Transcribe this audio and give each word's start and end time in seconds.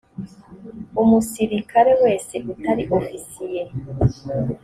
umusirikare 1.01 1.91
wese 2.03 2.35
utari 2.51 2.83
ofisiye 2.97 3.63